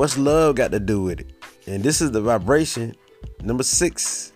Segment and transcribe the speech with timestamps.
[0.00, 1.30] what's love got to do with it?
[1.66, 2.94] And this is the vibration
[3.42, 4.32] number six.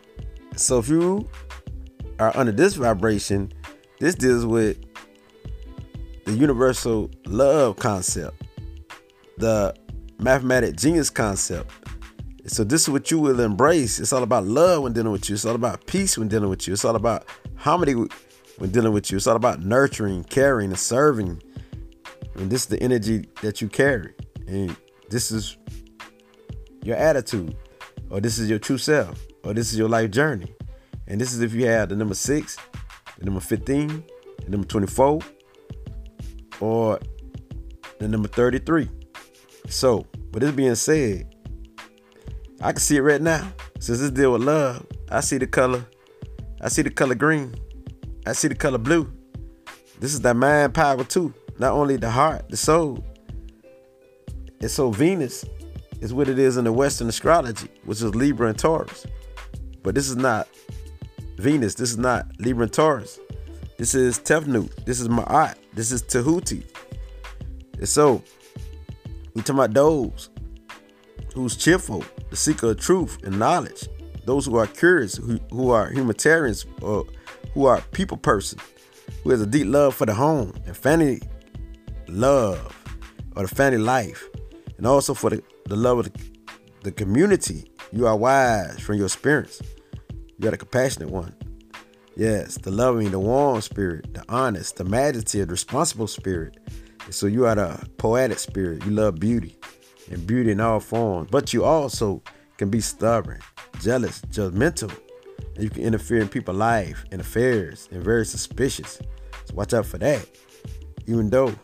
[0.57, 1.27] So if you
[2.19, 3.51] are under this vibration,
[3.99, 4.77] this deals with
[6.27, 8.43] the universal love concept,
[9.39, 9.75] the
[10.19, 11.71] mathematic genius concept.
[12.45, 13.99] So this is what you will embrace.
[14.01, 15.35] It's all about love when dealing with you.
[15.35, 16.75] It's all about peace when dealing with you.
[16.75, 17.25] It's all about
[17.57, 17.95] harmony
[18.59, 19.17] when dealing with you.
[19.17, 21.43] It's all about nurturing, caring, and serving.
[22.35, 24.13] And this is the energy that you carry.
[24.47, 24.77] And
[25.15, 25.57] this is
[26.83, 27.57] your attitude,
[28.11, 30.53] or this is your true self, or this is your life journey.
[31.07, 32.57] And this is if you have the number six,
[33.19, 34.03] the number 15,
[34.45, 35.21] the number 24,
[36.59, 36.99] or
[38.01, 38.91] the number 33.
[39.69, 41.33] So, with this being said,
[42.61, 43.53] I can see it right now.
[43.79, 45.87] Since this deal with love, I see the color.
[46.61, 47.55] I see the color green.
[48.27, 49.13] I see the color blue.
[50.01, 51.33] This is that mind power too.
[51.61, 53.05] Not only the heart, the soul.
[54.65, 55.45] And so Venus
[56.01, 59.07] is what it is in the Western astrology, which is Libra and Taurus.
[59.83, 60.49] But this is not
[61.37, 61.75] Venus.
[61.75, 63.21] This is not Libra and Taurus.
[63.77, 64.87] This is Tefnut.
[64.87, 65.57] This is Ma'at.
[65.75, 66.65] This is Tahuti.
[67.75, 68.23] And so
[69.35, 70.31] we talking about those
[71.35, 73.87] who's cheerful, the seeker of truth and knowledge,
[74.25, 77.05] those who are curious, who, who are humanitarians, or
[77.53, 78.59] who are people person,
[79.25, 81.21] who has a deep love for the home and family
[82.09, 82.75] love
[83.37, 84.27] or the family life,
[84.85, 86.21] and also for the, the love of the,
[86.83, 87.65] the community.
[87.91, 89.63] You are wise from your experience.
[90.39, 91.35] You are the compassionate one.
[92.17, 96.59] Yes, the loving, the warm spirit, the honest, the majesty, the responsible spirit.
[97.07, 98.85] And so you are the poetic spirit.
[98.85, 99.57] You love beauty
[100.11, 101.31] and beauty in all forms.
[101.31, 102.23] But you also
[102.59, 103.41] can be stubborn,
[103.81, 104.95] jealous, judgmental,
[105.55, 109.01] and you can interfere in people's life and affairs and very suspicious.
[109.47, 110.29] So watch out for that.
[111.07, 111.55] Even though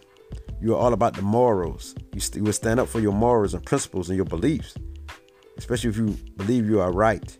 [0.60, 3.54] you are all about the morals, you, st- you will stand up for your morals
[3.54, 4.74] and principles and your beliefs,
[5.56, 7.36] especially if you believe you are right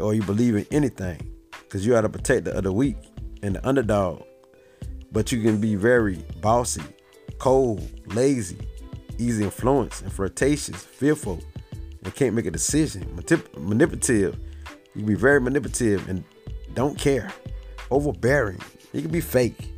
[0.00, 2.96] or you believe in anything, because you are the protector of the weak
[3.42, 4.22] and the underdog.
[5.12, 6.82] But you can be very bossy,
[7.38, 8.58] cold, lazy,
[9.18, 11.40] easy influence, and flirtatious, fearful,
[12.04, 13.14] and can't make a decision,
[13.56, 14.38] manipulative.
[14.94, 16.24] You can be very manipulative and
[16.74, 17.32] don't care,
[17.90, 18.60] overbearing.
[18.92, 19.77] You can be fake,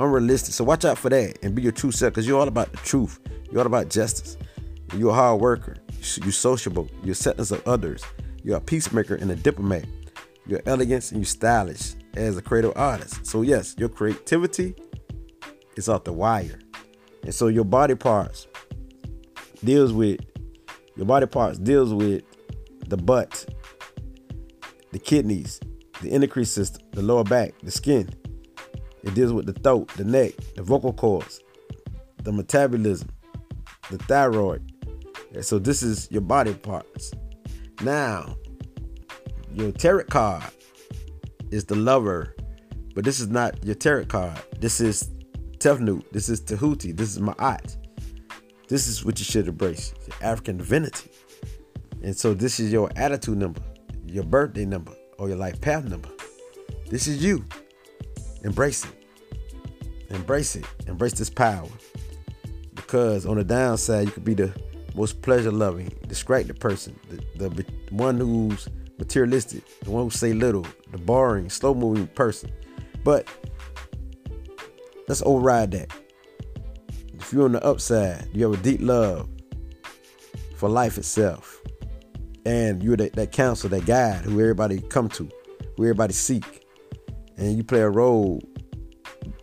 [0.00, 0.54] unrealistic.
[0.54, 2.78] So watch out for that and be your true self because you're all about the
[2.78, 3.20] truth.
[3.50, 4.36] You're all about justice.
[4.96, 5.76] You're a hard worker.
[6.22, 6.88] You're sociable.
[7.02, 8.02] You're acceptance of others.
[8.42, 9.84] You're a peacemaker and a diplomat.
[10.46, 13.26] You're elegant and you're stylish as a creative artist.
[13.26, 14.74] So yes, your creativity
[15.76, 16.58] is off the wire.
[17.22, 18.46] And so your body parts
[19.62, 20.20] deals with
[20.96, 22.24] your body parts deals with
[22.88, 23.46] the butt,
[24.92, 25.60] the kidneys,
[26.02, 28.08] the endocrine system, the lower back, the skin.
[29.02, 31.40] It deals with the throat, the neck, the vocal cords,
[32.22, 33.08] the metabolism,
[33.90, 34.72] the thyroid.
[35.34, 37.12] And so this is your body parts.
[37.82, 38.36] Now,
[39.52, 40.44] your tarot card
[41.50, 42.34] is the lover,
[42.94, 44.40] but this is not your tarot card.
[44.58, 45.10] This is
[45.58, 46.10] Tefnut.
[46.10, 46.92] This is Tahuti.
[46.92, 47.76] This is Ma'at.
[48.68, 51.10] This is what you should embrace your African divinity.
[52.02, 53.60] And so this is your attitude number,
[54.06, 56.08] your birthday number, or your life path number.
[56.88, 57.44] This is you.
[58.42, 58.90] Embrace it.
[60.10, 60.64] Embrace it.
[60.86, 61.68] Embrace this power.
[62.74, 64.52] Because on the downside, you could be the
[64.94, 66.98] most pleasure loving, distracted person,
[67.36, 68.68] the, the one who's
[68.98, 72.50] materialistic, the one who say little, the boring, slow moving person.
[73.04, 73.28] But
[75.08, 75.92] let's override that
[77.30, 79.28] if you're on the upside, you have a deep love
[80.56, 81.60] for life itself.
[82.44, 85.30] And you're that, that counselor, that guide who everybody come to,
[85.76, 86.59] who everybody seek.
[87.40, 88.40] And you play a role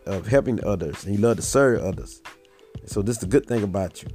[0.05, 2.21] of helping others and you love to serve others.
[2.85, 4.09] So this is the good thing about you.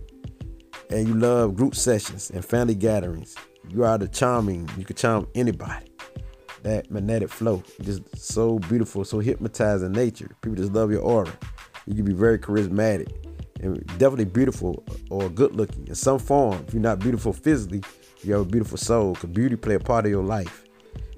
[0.90, 3.34] And you love group sessions and family gatherings.
[3.68, 5.86] You are the charming, you can charm anybody.
[6.62, 10.30] That magnetic flow, just so beautiful, so hypnotizing nature.
[10.42, 11.32] People just love your aura.
[11.86, 13.12] You can be very charismatic
[13.60, 16.64] and definitely beautiful or good looking in some form.
[16.68, 17.82] If you're not beautiful physically,
[18.22, 19.16] you have a beautiful soul.
[19.16, 20.64] Cause beauty play a part of your life.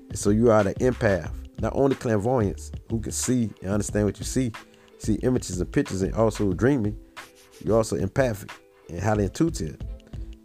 [0.08, 1.30] And so you are the empath,
[1.64, 4.52] not only clairvoyance, who can see and understand what you see,
[4.98, 6.96] see images and pictures, and also dreaming.
[7.64, 8.50] You're also empathic
[8.90, 9.78] and highly intuitive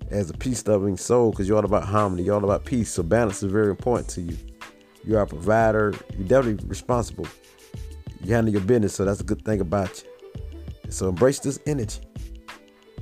[0.10, 2.90] as a peace loving soul because you're all about harmony, you're all about peace.
[2.90, 4.38] So balance is very important to you.
[5.04, 7.28] You are a provider, you're definitely responsible.
[8.24, 10.92] You handle your business, so that's a good thing about you.
[10.92, 12.00] So embrace this energy.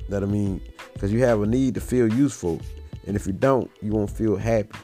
[0.08, 0.60] That I mean,
[0.92, 2.60] because you have a need to feel useful,
[3.06, 4.76] and if you don't, you won't feel happy.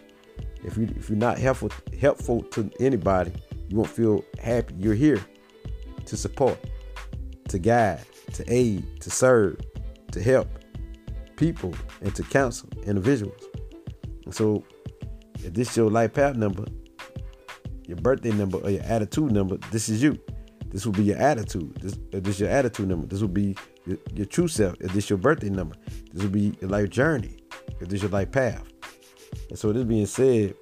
[0.65, 1.71] If you if you're not helpful
[2.01, 3.33] helpful to anybody,
[3.69, 4.75] you won't feel happy.
[4.79, 5.25] You're here
[6.07, 6.59] to support,
[7.49, 9.61] to guide, to aid, to serve,
[10.13, 10.49] to help.
[11.37, 13.43] people and to counsel individuals.
[14.25, 14.65] And so,
[15.43, 16.65] if this is your life path number,
[17.87, 20.19] your birthday number, or your attitude number, this is you.
[20.69, 21.75] This will be your attitude.
[21.77, 23.57] This, this is your attitude number, this will be
[23.87, 24.75] your, your true self.
[24.81, 25.77] If this is your birthday number,
[26.13, 27.37] this will be your life journey.
[27.81, 28.65] If this is your life path.
[29.49, 30.55] And so, this being said,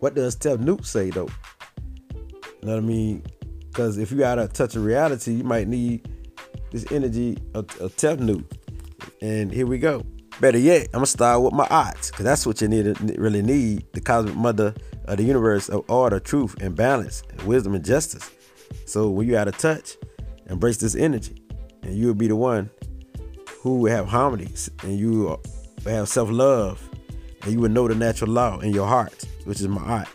[0.00, 1.28] what does Tefnut say though?
[2.60, 3.22] You know what I mean?
[3.68, 6.08] Because if you got a touch of reality, you might need
[6.70, 8.44] this energy of, of Tefnut.
[9.20, 10.04] And here we go.
[10.40, 13.86] Better yet, I'm gonna start with Ma'at, because that's what you need really need.
[13.92, 14.72] The cosmic mother
[15.06, 18.30] of the universe of order, truth, and balance, and wisdom and justice.
[18.86, 19.96] So when you out of touch,
[20.46, 21.42] embrace this energy,
[21.82, 22.70] and you will be the one
[23.60, 25.42] who will have harmonies, and you will
[25.84, 26.88] have self-love,
[27.42, 30.08] and you would know the natural law in your heart, which is Ma'at.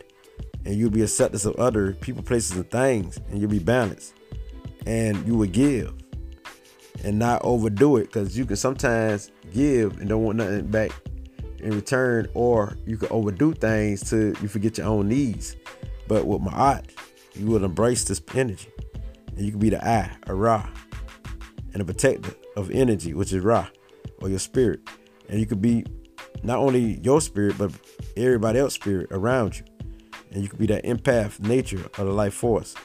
[0.66, 4.14] And you'll be acceptance of other people, places, and things, and you'll be balanced.
[4.86, 5.94] And you would give
[7.04, 10.92] and not overdo it because you can sometimes give and don't want nothing back
[11.60, 15.56] in return, or you can overdo things to you forget your own needs.
[16.08, 16.90] But with my Ma'at,
[17.36, 18.70] you will embrace this energy,
[19.36, 20.70] and you can be the eye, a Ra,
[21.74, 23.68] and a protector of energy, which is Ra,
[24.22, 24.82] or your spirit,
[25.30, 25.86] and you could be
[26.42, 27.72] not only your spirit but
[28.18, 29.66] everybody else's spirit around you,
[30.32, 32.76] and you can be that empath nature of the life force,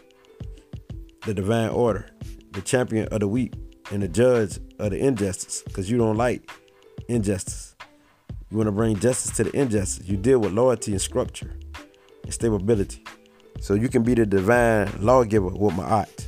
[1.25, 2.11] the divine order,
[2.53, 3.55] the champion of the weak,
[3.91, 6.51] and the judge of the injustice because you don't like
[7.09, 7.75] injustice.
[8.51, 10.07] You want to bring justice to the injustice.
[10.09, 11.59] You deal with loyalty and structure
[12.25, 13.05] and stability.
[13.61, 16.27] So you can be the divine lawgiver with Ma'at.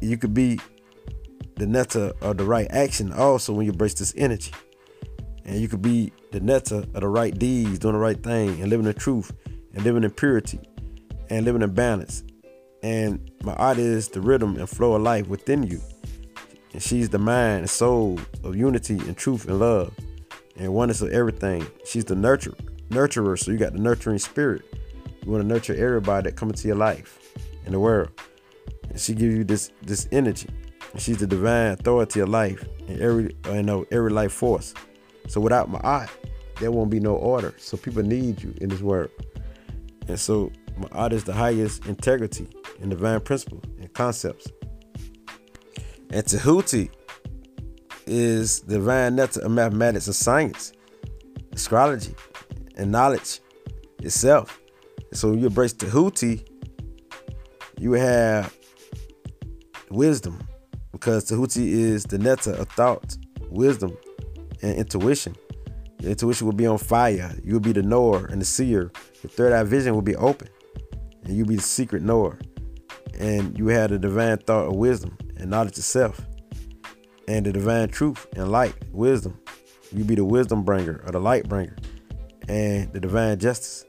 [0.00, 0.58] you could be
[1.56, 4.52] the netta of the right action also when you embrace this energy.
[5.44, 8.70] And you could be the netta of the right deeds, doing the right thing, and
[8.70, 9.32] living the truth,
[9.74, 10.60] and living in purity,
[11.28, 12.22] and living in balance.
[12.82, 15.80] And Ma'at is the rhythm and flow of life within you.
[16.72, 19.94] And she's the mind and soul of unity and truth and love
[20.56, 21.66] and oneness of everything.
[21.84, 22.58] She's the nurturer,
[22.88, 23.38] nurturer.
[23.38, 24.62] So you got the nurturing spirit.
[25.24, 27.18] You want to nurture everybody that come into your life
[27.64, 28.10] in the world.
[28.90, 30.48] And she gives you this this energy.
[30.92, 34.74] And she's the divine authority of life and every you know every life force.
[35.28, 36.08] So without my eye,
[36.60, 37.54] there won't be no order.
[37.58, 39.10] So people need you in this world.
[40.08, 42.48] And so Ma'at is the highest integrity
[42.80, 44.48] and divine principle and concepts
[46.14, 46.90] and Tahuti
[48.06, 50.72] is the divine net of mathematics and science,
[51.52, 52.14] astrology,
[52.76, 53.40] and knowledge
[53.98, 54.60] itself.
[55.12, 56.46] So when you embrace Tahuti,
[57.80, 58.56] you have
[59.90, 60.46] wisdom
[60.92, 63.16] because Tahuti is the netta of thought,
[63.50, 63.96] wisdom,
[64.64, 65.36] and intuition.
[66.00, 67.34] Your intuition will be on fire.
[67.44, 68.90] You'll be the knower and the seer.
[69.22, 70.48] Your third eye vision will be open,
[71.22, 72.38] and you'll be the secret knower.
[73.18, 76.20] And you have the divine thought of wisdom and knowledge itself,
[77.28, 79.38] and the divine truth and light, wisdom.
[79.92, 81.76] You be the wisdom bringer or the light bringer,
[82.48, 83.84] and the divine justice.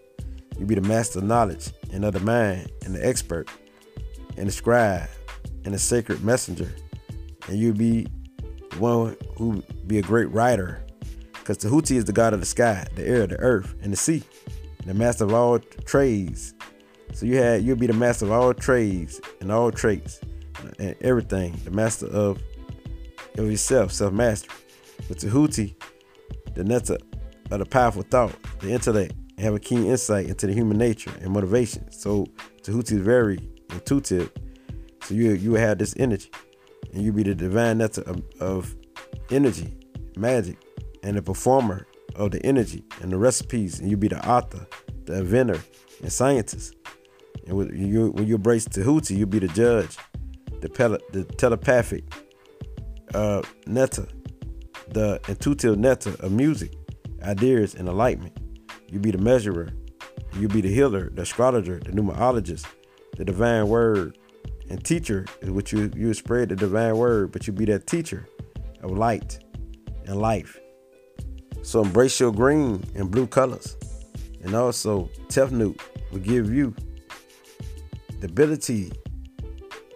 [0.60, 3.50] You be the master of knowledge and of the mind, and the expert,
[4.38, 5.10] and the scribe,
[5.63, 6.69] and the sacred messenger.
[7.48, 8.07] And you be
[8.77, 10.86] one who be a great writer.
[11.33, 14.24] Because Tahuti is the god of the sky, the air, the earth, and the sea,
[14.86, 16.54] the master of all trades.
[17.13, 20.19] So you had you'll be the master of all trades and all traits
[20.80, 22.42] and everything, the master of,
[23.38, 24.56] of yourself, self mastery.
[25.09, 25.76] With Tahuti,
[26.56, 27.00] the netta
[27.52, 31.31] of the powerful thought, the intellect, have a keen insight into the human nature and
[31.31, 31.92] motivation.
[31.92, 32.26] So
[32.64, 33.38] Tahuti is very
[33.71, 34.31] intuitive.
[35.04, 36.31] So you you have this energy,
[36.94, 38.75] and you be the divine netta of, of
[39.30, 39.77] energy,
[40.18, 40.57] magic,
[41.04, 44.65] and the performer of the energy and the recipes, and you be the author,
[45.06, 45.61] the inventor,
[46.01, 46.75] and scientist.
[47.47, 49.97] And when you when you embrace Tahuti, you be the judge,
[50.61, 52.04] the, pele- the telepathic
[53.13, 54.07] uh, netta,
[54.89, 56.73] the intuitive netta of music,
[57.21, 58.37] ideas, and enlightenment.
[58.92, 59.73] You be the measurer,
[60.39, 62.65] you be the healer, the astrologer, the numerologist,
[63.15, 64.18] the divine word,
[64.69, 68.28] and teacher is what you you spread the divine word, but you be that teacher
[68.81, 69.40] of light
[70.06, 70.60] and life.
[71.62, 73.76] So embrace your green and blue colors.
[74.44, 75.80] And also Tefnut
[76.12, 76.76] will give you
[78.19, 78.92] the ability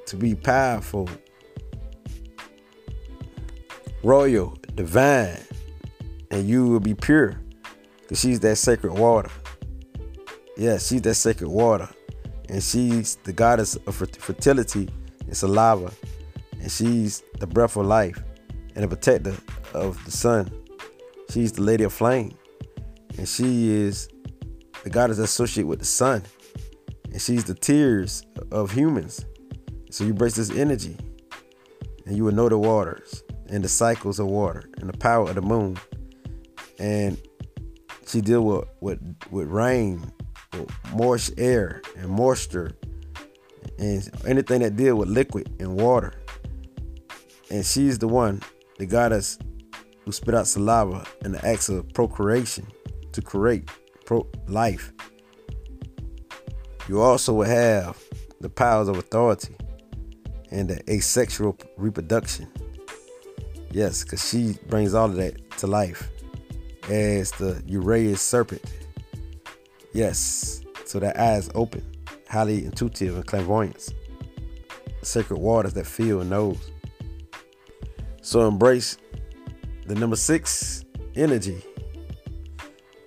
[0.08, 1.08] to be powerful,
[4.04, 5.38] royal, divine,
[6.32, 7.40] and you will be pure
[8.02, 9.30] because she's that sacred water.
[10.58, 11.90] Yeah, she's that sacred water.
[12.50, 14.90] And she's the goddess of fertility
[15.26, 15.92] and saliva.
[16.60, 18.22] And she's the breath of life
[18.76, 19.36] and the protector
[19.74, 20.52] of the sun.
[21.30, 22.36] She's the lady of flame.
[23.18, 24.10] And she is
[24.84, 26.24] the goddess associated with the sun.
[27.12, 29.26] And she's the tears of humans.
[29.92, 30.98] So you brace this energy
[32.06, 33.24] and you will know the waters.
[33.52, 35.78] and the cycles of water and the power of the moon.
[36.80, 37.20] And
[38.08, 39.00] she deal with with,
[39.32, 40.12] with rain,
[40.54, 42.72] with moist air and moisture,
[43.78, 46.14] and anything that deal with liquid and water.
[47.50, 48.42] And she's the one,
[48.78, 49.38] the goddess
[50.06, 52.68] who spit out saliva and the acts of procreation
[53.12, 53.70] to create
[54.06, 54.92] pro- life.
[56.88, 58.02] You also have
[58.42, 59.56] the powers of authority
[60.52, 62.48] and the asexual reproduction.
[63.72, 66.10] Yes, because she brings all of that to life
[66.90, 68.64] as the Uraeus serpent.
[70.00, 71.84] Yes, so that eyes open,
[72.30, 73.94] highly intuitive and clairvoyance.
[75.02, 76.72] Sacred waters that feel and knows.
[78.22, 78.98] So embrace
[79.88, 80.86] the number six
[81.18, 81.62] energy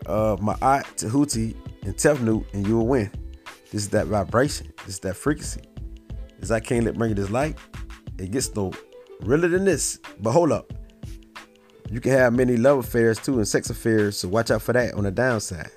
[0.05, 3.11] of Ma'at, Tahuti, and Tefnut, and you will win.
[3.71, 4.71] This is that vibration.
[4.85, 5.63] This is that frequency.
[6.43, 7.57] As I can't let bring this light,
[8.19, 8.71] it gets no
[9.23, 9.99] realer than this.
[10.21, 10.71] But hold up.
[11.89, 14.93] You can have many love affairs too and sex affairs, so watch out for that
[14.93, 15.71] on the downside.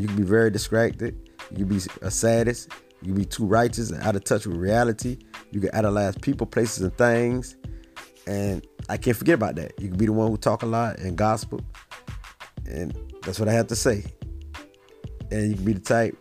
[0.00, 1.30] You can be very distracted.
[1.50, 2.70] You can be a sadist.
[3.02, 5.18] You can be too righteous and out of touch with reality.
[5.50, 7.56] You can idolize people, places, and things.
[8.26, 9.72] And I can't forget about that.
[9.80, 11.60] You can be the one who talk a lot and gospel.
[12.66, 14.04] And that's what I have to say.
[15.30, 16.20] And you can be the type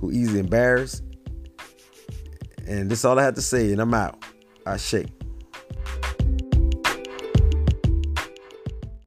[0.00, 1.02] who easily embarrassed.
[2.66, 4.24] And this is all I have to say, and I'm out.
[4.66, 5.17] I shake.